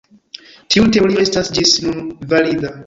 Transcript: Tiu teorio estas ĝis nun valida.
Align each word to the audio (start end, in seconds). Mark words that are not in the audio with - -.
Tiu 0.75 0.87
teorio 0.95 1.21
estas 1.27 1.53
ĝis 1.59 1.79
nun 1.87 2.05
valida. 2.35 2.79